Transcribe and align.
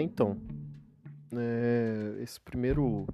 então, 0.00 0.36
é, 1.34 2.16
esse 2.22 2.40
primeiro. 2.40 3.06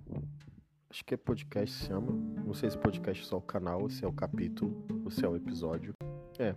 Acho 0.90 1.04
que 1.04 1.14
é 1.14 1.16
podcast 1.16 1.74
se 1.74 1.86
chama. 1.86 2.12
Não 2.44 2.54
sei 2.54 2.70
se 2.70 2.78
podcast 2.78 3.24
é 3.24 3.26
só 3.26 3.38
o 3.38 3.42
canal, 3.42 3.88
se 3.88 4.04
é 4.04 4.08
o 4.08 4.12
capítulo, 4.12 4.84
ou 5.04 5.10
se 5.10 5.24
é 5.24 5.28
o 5.28 5.36
episódio. 5.36 5.94
É. 6.38 6.54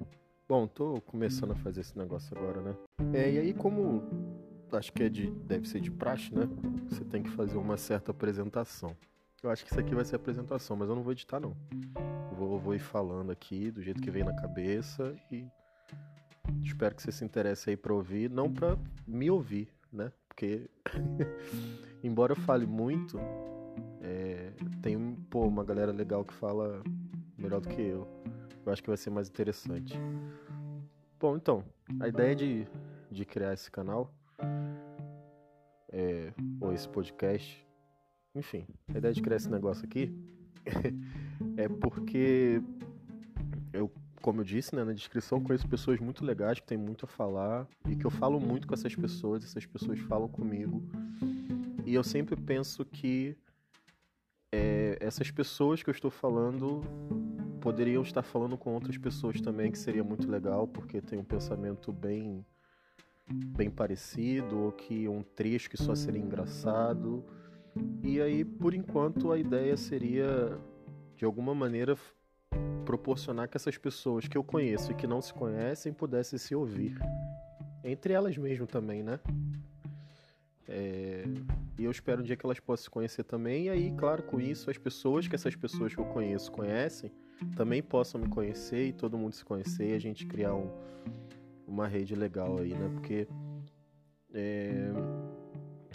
Bom, 0.47 0.67
tô 0.67 1.01
começando 1.01 1.51
a 1.51 1.55
fazer 1.55 1.81
esse 1.81 1.97
negócio 1.97 2.37
agora, 2.37 2.61
né? 2.61 2.75
É, 3.13 3.31
e 3.31 3.39
aí 3.39 3.53
como 3.53 4.03
acho 4.71 4.91
que 4.93 5.03
é 5.03 5.09
de. 5.09 5.31
deve 5.31 5.67
ser 5.67 5.79
de 5.79 5.89
praxe, 5.89 6.33
né? 6.33 6.47
Você 6.89 7.03
tem 7.05 7.23
que 7.23 7.29
fazer 7.29 7.57
uma 7.57 7.77
certa 7.77 8.11
apresentação. 8.11 8.95
Eu 9.41 9.49
acho 9.49 9.63
que 9.63 9.71
isso 9.71 9.79
aqui 9.79 9.93
vai 9.93 10.03
ser 10.03 10.15
apresentação, 10.15 10.75
mas 10.75 10.89
eu 10.89 10.95
não 10.95 11.03
vou 11.03 11.13
editar 11.13 11.39
não. 11.39 11.55
Vou, 12.31 12.59
vou 12.59 12.75
ir 12.75 12.79
falando 12.79 13.31
aqui 13.31 13.71
do 13.71 13.81
jeito 13.81 14.01
que 14.01 14.11
vem 14.11 14.23
na 14.23 14.35
cabeça 14.35 15.15
e 15.31 15.47
espero 16.63 16.95
que 16.95 17.01
você 17.01 17.11
se 17.11 17.23
interesse 17.23 17.69
aí 17.69 17.77
para 17.77 17.93
ouvir, 17.93 18.29
não 18.29 18.51
para 18.51 18.77
me 19.07 19.29
ouvir, 19.29 19.67
né? 19.91 20.11
Porque 20.27 20.69
embora 22.03 22.33
eu 22.33 22.37
fale 22.37 22.65
muito, 22.65 23.19
é, 24.01 24.51
tem 24.81 25.15
pô, 25.29 25.47
uma 25.47 25.63
galera 25.63 25.91
legal 25.91 26.23
que 26.23 26.33
fala 26.33 26.83
melhor 27.37 27.61
do 27.61 27.69
que 27.69 27.81
eu. 27.81 28.07
Eu 28.65 28.71
acho 28.71 28.81
que 28.81 28.89
vai 28.89 28.97
ser 28.97 29.09
mais 29.09 29.29
interessante. 29.29 29.97
Bom, 31.19 31.37
então, 31.37 31.63
a 31.99 32.07
ideia 32.07 32.35
de, 32.35 32.67
de 33.11 33.25
criar 33.25 33.53
esse 33.53 33.69
canal, 33.69 34.13
é, 35.91 36.33
ou 36.59 36.73
esse 36.73 36.87
podcast, 36.89 37.65
enfim, 38.33 38.67
a 38.93 38.97
ideia 38.97 39.13
de 39.13 39.21
criar 39.21 39.37
esse 39.37 39.49
negócio 39.49 39.85
aqui 39.85 40.13
é 41.57 41.69
porque 41.69 42.61
eu, 43.71 43.89
como 44.25 44.41
eu 44.41 44.43
disse 44.43 44.75
né, 44.75 44.83
na 44.83 44.91
descrição, 44.91 45.39
conheço 45.39 45.67
pessoas 45.67 45.99
muito 45.99 46.25
legais 46.25 46.59
que 46.59 46.65
têm 46.65 46.79
muito 46.79 47.05
a 47.05 47.07
falar 47.07 47.67
e 47.87 47.95
que 47.95 48.05
eu 48.05 48.09
falo 48.09 48.39
muito 48.39 48.67
com 48.67 48.73
essas 48.73 48.95
pessoas, 48.95 49.43
essas 49.43 49.67
pessoas 49.67 49.99
falam 49.99 50.27
comigo. 50.27 50.81
E 51.85 51.93
eu 51.93 52.03
sempre 52.03 52.35
penso 52.35 52.83
que 52.83 53.37
é, 54.51 54.97
essas 54.99 55.29
pessoas 55.29 55.83
que 55.83 55.91
eu 55.91 55.93
estou 55.93 56.09
falando 56.09 56.81
poderiam 57.61 58.01
estar 58.01 58.23
falando 58.23 58.57
com 58.57 58.73
outras 58.73 58.97
pessoas 58.97 59.39
também, 59.39 59.71
que 59.71 59.77
seria 59.77 60.03
muito 60.03 60.27
legal, 60.27 60.67
porque 60.67 60.99
tem 61.01 61.19
um 61.19 61.23
pensamento 61.23 61.93
bem 61.93 62.43
bem 63.27 63.69
parecido, 63.69 64.57
ou 64.57 64.71
que 64.71 65.07
um 65.07 65.21
trecho 65.21 65.69
que 65.69 65.77
só 65.77 65.93
seria 65.93 66.21
engraçado. 66.21 67.23
E 68.01 68.19
aí, 68.19 68.43
por 68.43 68.73
enquanto, 68.73 69.31
a 69.31 69.37
ideia 69.37 69.77
seria, 69.77 70.59
de 71.15 71.25
alguma 71.25 71.53
maneira, 71.53 71.95
proporcionar 72.85 73.49
que 73.49 73.57
essas 73.57 73.77
pessoas 73.77 74.27
que 74.27 74.37
eu 74.37 74.43
conheço 74.43 74.91
e 74.91 74.95
que 74.95 75.07
não 75.07 75.21
se 75.21 75.33
conhecem 75.33 75.91
pudessem 75.91 76.37
se 76.37 76.55
ouvir. 76.55 76.97
Entre 77.83 78.13
elas 78.13 78.37
mesmo 78.37 78.65
também, 78.65 79.03
né? 79.03 79.19
É... 80.67 81.25
E 81.77 81.83
eu 81.83 81.91
espero 81.91 82.21
um 82.21 82.23
dia 82.23 82.37
que 82.37 82.45
elas 82.45 82.59
possam 82.59 82.85
se 82.85 82.89
conhecer 82.89 83.23
também. 83.23 83.65
E 83.65 83.69
aí, 83.69 83.91
claro, 83.91 84.23
com 84.23 84.39
isso, 84.39 84.69
as 84.69 84.77
pessoas 84.77 85.27
que 85.27 85.35
essas 85.35 85.55
pessoas 85.55 85.93
que 85.93 85.99
eu 85.99 86.05
conheço 86.05 86.51
conhecem 86.51 87.11
também 87.55 87.83
possam 87.83 88.21
me 88.21 88.29
conhecer 88.29 88.87
e 88.87 88.93
todo 88.93 89.17
mundo 89.17 89.33
se 89.33 89.43
conhecer 89.43 89.89
e 89.89 89.93
a 89.93 89.99
gente 89.99 90.25
criar 90.25 90.55
um, 90.55 90.71
uma 91.67 91.87
rede 91.87 92.15
legal 92.15 92.59
aí, 92.59 92.73
né? 92.73 92.89
Porque 92.93 93.27
é... 94.33 94.89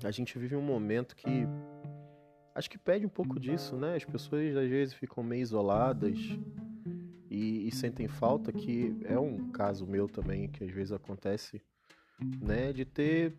a 0.04 0.10
gente 0.10 0.38
vive 0.38 0.54
um 0.54 0.62
momento 0.62 1.16
que 1.16 1.46
acho 2.54 2.68
que 2.68 2.78
pede 2.78 3.06
um 3.06 3.10
pouco 3.10 3.40
disso, 3.40 3.76
né? 3.76 3.96
As 3.96 4.04
pessoas 4.04 4.56
às 4.56 4.68
vezes 4.68 4.94
ficam 4.94 5.24
meio 5.24 5.42
isoladas 5.42 6.18
e, 7.30 7.68
e, 7.68 7.70
sentem 7.70 8.08
falta, 8.08 8.52
que 8.52 8.96
é 9.04 9.18
um 9.18 9.50
caso 9.52 9.86
meu 9.86 10.08
também, 10.08 10.48
que 10.48 10.64
às 10.64 10.70
vezes 10.70 10.90
acontece, 10.90 11.62
né? 12.40 12.72
De 12.72 12.84
ter 12.84 13.34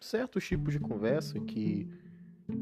certos 0.00 0.46
tipos 0.46 0.72
de 0.72 0.80
conversa 0.80 1.38
que, 1.38 1.86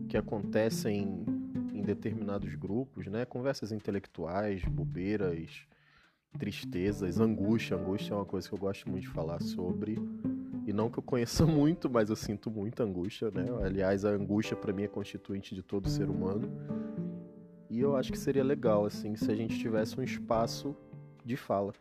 que 0.09 0.17
acontecem 0.17 1.25
em 1.73 1.83
determinados 1.83 2.55
grupos, 2.57 3.07
né? 3.07 3.25
Conversas 3.25 3.71
intelectuais, 3.71 4.65
bobeiras, 4.65 5.67
tristezas, 6.37 7.21
angústia. 7.21 7.77
Angústia 7.77 8.15
é 8.15 8.17
uma 8.17 8.27
coisa 8.27 8.49
que 8.49 8.55
eu 8.55 8.59
gosto 8.59 8.91
muito 8.91 9.03
de 9.03 9.09
falar 9.09 9.41
sobre 9.41 9.97
e 10.67 10.73
não 10.73 10.91
que 10.91 10.99
eu 10.99 11.03
conheça 11.03 11.47
muito, 11.47 11.89
mas 11.89 12.11
eu 12.11 12.17
sinto 12.17 12.51
muita 12.51 12.85
angústia, 12.85 13.31
né? 13.31 13.47
Aliás, 13.65 14.05
a 14.05 14.11
angústia 14.11 14.57
para 14.57 14.73
mim 14.73 14.83
é 14.83 14.89
constituinte 14.89 15.55
de 15.55 15.63
todo 15.63 15.89
ser 15.89 16.09
humano. 16.09 16.49
E 17.71 17.81
eu 17.81 17.97
acho 17.97 18.11
que 18.11 18.19
seria 18.19 18.43
legal, 18.43 18.85
assim, 18.85 19.15
se 19.15 19.31
a 19.31 19.35
gente 19.35 19.59
tivesse 19.59 19.99
um 19.99 20.03
espaço 20.03 20.77
de 21.25 21.37
fala. 21.37 21.73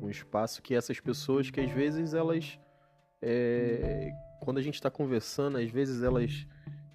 Um 0.00 0.08
espaço 0.08 0.62
que 0.62 0.74
essas 0.74 0.98
pessoas, 0.98 1.50
que 1.50 1.60
às 1.60 1.70
vezes 1.70 2.14
elas. 2.14 2.58
É... 3.20 4.10
Quando 4.40 4.58
a 4.58 4.62
gente 4.62 4.74
está 4.76 4.90
conversando, 4.90 5.58
às 5.58 5.70
vezes 5.70 6.02
elas 6.02 6.46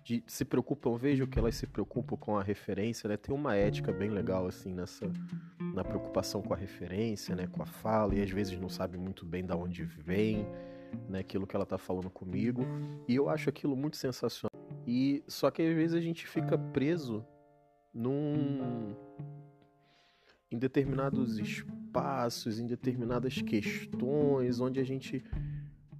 de, 0.03 0.23
se 0.25 0.43
preocupam, 0.43 0.97
vejo 0.97 1.27
que 1.27 1.37
elas 1.37 1.55
se 1.55 1.67
preocupam 1.67 2.17
com 2.17 2.37
a 2.37 2.43
referência, 2.43 3.07
né? 3.07 3.15
Tem 3.15 3.33
uma 3.33 3.55
ética 3.55 3.91
bem 3.91 4.09
legal, 4.09 4.47
assim, 4.47 4.73
nessa. 4.73 5.05
Na 5.73 5.83
preocupação 5.83 6.41
com 6.41 6.53
a 6.53 6.57
referência, 6.57 7.35
né? 7.35 7.47
Com 7.47 7.61
a 7.61 7.65
fala, 7.65 8.15
e 8.15 8.21
às 8.23 8.31
vezes 8.31 8.59
não 8.59 8.69
sabe 8.69 8.97
muito 8.97 9.25
bem 9.25 9.45
de 9.45 9.53
onde 9.53 9.83
vem 9.83 10.47
né, 11.09 11.19
aquilo 11.19 11.47
que 11.47 11.55
ela 11.55 11.63
está 11.63 11.77
falando 11.77 12.09
comigo, 12.09 12.65
e 13.07 13.15
eu 13.15 13.29
acho 13.29 13.49
aquilo 13.49 13.75
muito 13.75 13.97
sensacional. 13.97 14.51
E 14.85 15.23
só 15.27 15.49
que 15.49 15.61
às 15.61 15.73
vezes 15.75 15.95
a 15.95 16.01
gente 16.01 16.27
fica 16.27 16.57
preso 16.57 17.25
num 17.93 18.95
em 20.51 20.57
determinados 20.57 21.39
espaços, 21.39 22.59
em 22.59 22.67
determinadas 22.67 23.41
questões, 23.41 24.59
onde 24.59 24.79
a 24.79 24.83
gente 24.83 25.23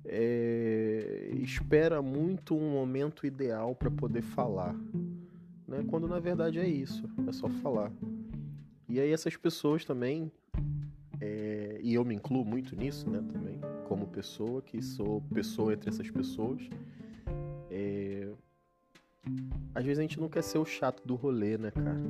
é, 0.06 1.30
espera 1.42 2.02
muito 2.02 2.56
um 2.56 2.72
momento 2.72 3.26
ideal 3.26 3.74
para 3.74 3.90
poder 3.90 4.22
falar, 4.22 4.76
né? 5.68 5.84
Quando 5.90 6.08
na 6.08 6.20
verdade 6.20 6.60
é 6.60 6.68
isso, 6.68 7.10
é 7.28 7.32
só 7.32 7.50
falar. 7.50 7.92
E 8.88 9.00
aí 9.00 9.12
essas 9.12 9.36
pessoas 9.36 9.84
também, 9.84 10.32
é, 11.20 11.80
e 11.82 11.96
eu 11.96 12.06
me 12.06 12.14
incluo 12.14 12.46
muito 12.46 12.76
nisso, 12.76 13.10
né? 13.10 13.24
Também 13.32 13.60
como 13.94 14.08
pessoa, 14.08 14.62
que 14.62 14.82
sou 14.82 15.22
pessoa 15.34 15.74
entre 15.74 15.90
essas 15.90 16.10
pessoas. 16.10 16.62
É... 17.70 18.23
Às 19.74 19.84
vezes 19.84 20.00
a 20.00 20.02
gente 20.02 20.20
não 20.20 20.30
quer 20.30 20.44
ser 20.44 20.58
o 20.58 20.66
chato 20.66 21.06
do 21.06 21.16
rolê, 21.16 21.58
né, 21.58 21.72
cara? 21.72 22.02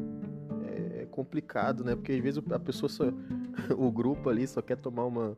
É 1.00 1.06
complicado, 1.06 1.84
né? 1.84 1.96
Porque 1.96 2.12
às 2.12 2.20
vezes 2.20 2.44
a 2.52 2.60
pessoa 2.60 2.90
só. 2.90 3.06
o 3.78 3.92
grupo 3.92 4.30
ali 4.30 4.48
só 4.48 4.62
quer 4.62 4.78
tomar 4.78 5.06
uma, 5.06 5.38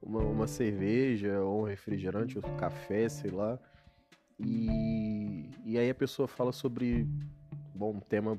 uma, 0.00 0.20
uma 0.20 0.46
cerveja, 0.46 1.40
ou 1.40 1.62
um 1.62 1.64
refrigerante, 1.64 2.38
ou 2.38 2.48
um 2.48 2.56
café, 2.56 3.08
sei 3.08 3.30
lá. 3.30 3.58
E, 4.38 5.50
e 5.64 5.78
aí 5.78 5.90
a 5.90 5.94
pessoa 5.94 6.26
fala 6.26 6.52
sobre 6.52 7.06
bom, 7.74 8.00
tema 8.00 8.38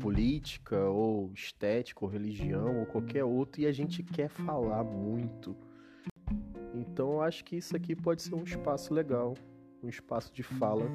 política, 0.00 0.78
ou 0.88 1.30
estética, 1.34 2.04
ou 2.04 2.10
religião, 2.10 2.80
ou 2.80 2.86
qualquer 2.86 3.24
outro, 3.24 3.60
e 3.60 3.66
a 3.66 3.72
gente 3.72 4.02
quer 4.02 4.28
falar 4.28 4.82
muito 4.82 5.56
então 6.74 7.12
eu 7.12 7.22
acho 7.22 7.44
que 7.44 7.56
isso 7.56 7.76
aqui 7.76 7.94
pode 7.94 8.22
ser 8.22 8.34
um 8.34 8.42
espaço 8.42 8.92
legal, 8.94 9.34
um 9.82 9.88
espaço 9.88 10.32
de 10.32 10.42
fala 10.42 10.86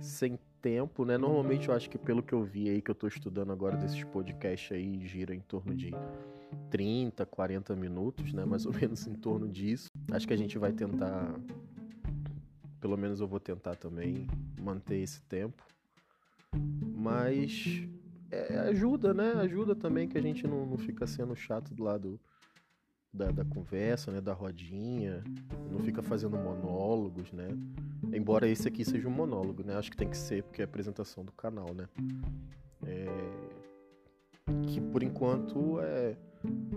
sem 0.00 0.38
tempo, 0.60 1.04
né? 1.04 1.16
Normalmente 1.16 1.68
eu 1.68 1.74
acho 1.74 1.88
que 1.88 1.96
pelo 1.96 2.22
que 2.22 2.32
eu 2.32 2.42
vi 2.42 2.68
aí 2.68 2.82
que 2.82 2.90
eu 2.90 2.94
tô 2.94 3.06
estudando 3.06 3.52
agora 3.52 3.76
desses 3.76 4.02
podcasts 4.04 4.72
aí 4.72 5.06
gira 5.06 5.34
em 5.34 5.40
torno 5.40 5.74
de 5.74 5.92
30, 6.70 7.24
40 7.24 7.76
minutos, 7.76 8.32
né? 8.32 8.44
Mais 8.44 8.66
ou 8.66 8.72
menos 8.72 9.06
em 9.06 9.14
torno 9.14 9.48
disso. 9.48 9.88
Acho 10.10 10.26
que 10.26 10.34
a 10.34 10.36
gente 10.36 10.58
vai 10.58 10.72
tentar 10.72 11.34
pelo 12.80 12.96
menos 12.96 13.20
eu 13.20 13.26
vou 13.26 13.40
tentar 13.40 13.74
também 13.76 14.26
manter 14.60 14.98
esse 14.98 15.22
tempo. 15.22 15.62
Mas 16.94 17.86
é, 18.30 18.58
ajuda, 18.70 19.14
né? 19.14 19.32
Ajuda 19.32 19.74
também 19.74 20.08
que 20.08 20.18
a 20.18 20.22
gente 20.22 20.46
não, 20.46 20.66
não 20.66 20.78
fica 20.78 21.06
sendo 21.06 21.34
chato 21.34 21.74
do 21.74 21.84
lado 21.84 22.20
da, 23.16 23.30
da 23.30 23.44
conversa, 23.44 24.12
né, 24.12 24.20
da 24.20 24.32
rodinha, 24.32 25.24
não 25.70 25.80
fica 25.80 26.02
fazendo 26.02 26.36
monólogos, 26.36 27.32
né? 27.32 27.48
Embora 28.12 28.48
esse 28.48 28.68
aqui 28.68 28.84
seja 28.84 29.08
um 29.08 29.10
monólogo, 29.10 29.64
né? 29.64 29.74
Acho 29.76 29.90
que 29.90 29.96
tem 29.96 30.08
que 30.08 30.16
ser 30.16 30.42
porque 30.44 30.60
é 30.60 30.64
a 30.64 30.68
apresentação 30.68 31.24
do 31.24 31.32
canal, 31.32 31.74
né? 31.74 31.88
É... 32.84 33.06
Que 34.68 34.80
por 34.80 35.02
enquanto 35.02 35.80
é 35.80 36.16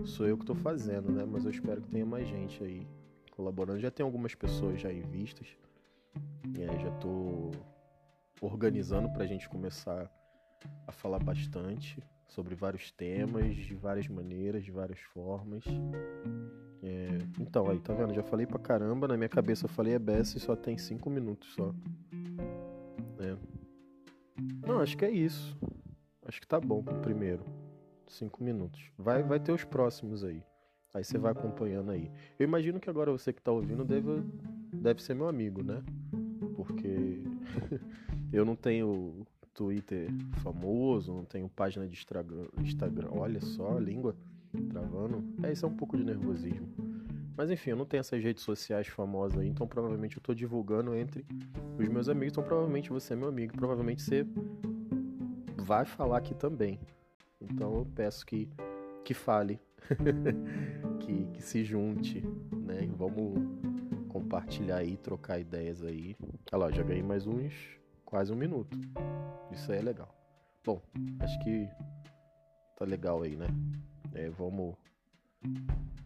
sou 0.04 0.26
eu 0.26 0.36
que 0.36 0.42
estou 0.42 0.56
fazendo, 0.56 1.12
né? 1.12 1.24
Mas 1.24 1.44
eu 1.44 1.50
espero 1.50 1.80
que 1.82 1.88
tenha 1.88 2.06
mais 2.06 2.26
gente 2.26 2.62
aí 2.64 2.86
colaborando. 3.30 3.78
Já 3.78 3.90
tem 3.90 4.04
algumas 4.04 4.34
pessoas 4.34 4.80
já 4.80 4.92
em 4.92 5.02
vistas. 5.02 5.46
É, 6.58 6.78
já 6.80 6.88
estou 6.88 7.52
organizando 8.40 9.10
para 9.10 9.24
a 9.24 9.26
gente 9.26 9.48
começar 9.48 10.10
a 10.86 10.92
falar 10.92 11.18
bastante 11.18 12.02
sobre 12.30 12.54
vários 12.54 12.90
temas, 12.90 13.54
de 13.56 13.74
várias 13.74 14.08
maneiras, 14.08 14.64
de 14.64 14.70
várias 14.70 15.00
formas. 15.00 15.64
É, 16.82 17.18
então, 17.38 17.68
aí, 17.68 17.78
tá 17.80 17.92
vendo? 17.92 18.14
Já 18.14 18.22
falei 18.22 18.46
pra 18.46 18.58
caramba, 18.58 19.06
na 19.06 19.16
minha 19.16 19.28
cabeça 19.28 19.66
eu 19.66 19.68
falei 19.68 19.94
EBS 19.94 20.36
e 20.36 20.40
só 20.40 20.56
tem 20.56 20.78
5 20.78 21.10
minutos 21.10 21.52
só. 21.54 21.74
É. 23.18 23.36
Não, 24.66 24.80
acho 24.80 24.96
que 24.96 25.04
é 25.04 25.10
isso. 25.10 25.58
Acho 26.24 26.40
que 26.40 26.46
tá 26.46 26.58
bom 26.58 26.82
pro 26.82 26.98
primeiro. 27.00 27.44
5 28.08 28.42
minutos. 28.42 28.90
Vai, 28.96 29.22
vai 29.22 29.38
ter 29.38 29.52
os 29.52 29.64
próximos 29.64 30.24
aí. 30.24 30.42
Aí 30.92 31.04
você 31.04 31.18
vai 31.18 31.32
acompanhando 31.32 31.90
aí. 31.90 32.10
Eu 32.38 32.44
imagino 32.44 32.80
que 32.80 32.90
agora 32.90 33.12
você 33.12 33.32
que 33.32 33.42
tá 33.42 33.52
ouvindo 33.52 33.84
deve, 33.84 34.22
deve 34.72 35.02
ser 35.02 35.14
meu 35.14 35.28
amigo, 35.28 35.62
né? 35.62 35.84
porque 36.64 37.22
eu 38.32 38.44
não 38.44 38.54
tenho 38.54 39.26
Twitter 39.54 40.10
famoso, 40.42 41.12
não 41.12 41.24
tenho 41.24 41.48
página 41.48 41.86
de 41.86 41.94
Instagram. 41.94 43.08
Olha 43.10 43.40
só, 43.40 43.76
a 43.76 43.80
língua 43.80 44.16
travando. 44.68 45.24
É, 45.42 45.52
isso 45.52 45.64
é 45.64 45.68
um 45.68 45.76
pouco 45.76 45.96
de 45.96 46.04
nervosismo. 46.04 46.68
Mas 47.36 47.50
enfim, 47.50 47.70
eu 47.70 47.76
não 47.76 47.86
tenho 47.86 48.00
essas 48.00 48.22
redes 48.22 48.42
sociais 48.42 48.86
famosas 48.88 49.38
aí, 49.38 49.48
então 49.48 49.66
provavelmente 49.66 50.16
eu 50.16 50.22
tô 50.22 50.34
divulgando 50.34 50.94
entre 50.94 51.24
os 51.78 51.88
meus 51.88 52.08
amigos, 52.08 52.32
então 52.32 52.44
provavelmente 52.44 52.90
você 52.90 53.14
é 53.14 53.16
meu 53.16 53.28
amigo, 53.28 53.56
provavelmente 53.56 54.02
você 54.02 54.26
vai 55.56 55.84
falar 55.84 56.18
aqui 56.18 56.34
também. 56.34 56.78
Então 57.40 57.78
eu 57.78 57.86
peço 57.94 58.26
que, 58.26 58.48
que 59.04 59.14
fale, 59.14 59.58
que, 61.00 61.24
que 61.32 61.42
se 61.42 61.64
junte, 61.64 62.22
né? 62.52 62.86
Vamos 62.96 63.38
compartilhar 64.08 64.76
aí, 64.76 64.96
trocar 64.98 65.38
ideias 65.38 65.82
aí. 65.82 66.16
Olha 66.52 66.64
lá, 66.64 66.70
já 66.70 66.82
ganhei 66.82 67.02
mais 67.02 67.26
uns 67.26 67.79
quase 68.10 68.32
um 68.32 68.36
minuto. 68.36 68.76
Isso 69.52 69.70
aí 69.72 69.78
é 69.78 69.82
legal. 69.82 70.14
Bom, 70.64 70.82
acho 71.20 71.38
que 71.38 71.68
tá 72.76 72.84
legal 72.84 73.22
aí, 73.22 73.36
né? 73.36 73.46
É, 74.12 74.28
vamos 74.28 74.74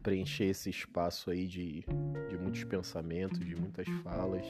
preencher 0.03 0.45
esse 0.45 0.71
espaço 0.71 1.31
aí 1.31 1.47
de, 1.47 1.85
de 2.29 2.37
muitos 2.37 2.62
pensamentos, 2.65 3.41
de 3.41 3.56
muitas 3.56 3.89
falas 4.03 4.47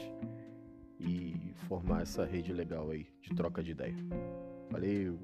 e 0.99 1.53
formar 1.67 2.03
essa 2.03 2.25
rede 2.25 2.53
legal 2.53 2.91
aí 2.91 3.07
de 3.21 3.33
troca 3.33 3.63
de 3.63 3.71
ideia. 3.71 3.95
Valeu! 4.69 5.17